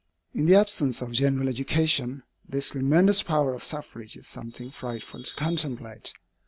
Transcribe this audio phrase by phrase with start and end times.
[0.33, 5.35] In the absence of general education, this tremendous power of suffrage is something frightful to
[5.35, 6.13] contemplate.